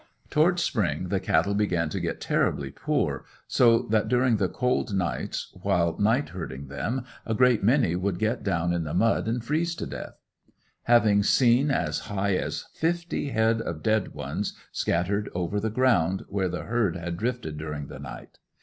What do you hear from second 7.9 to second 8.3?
would